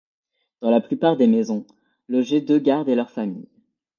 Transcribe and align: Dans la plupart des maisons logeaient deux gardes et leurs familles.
Dans 0.61 0.71
la 0.71 0.81
plupart 0.81 1.15
des 1.15 1.27
maisons 1.27 1.63
logeaient 2.07 2.41
deux 2.41 2.57
gardes 2.57 2.89
et 2.89 2.95
leurs 2.95 3.11
familles. 3.11 3.47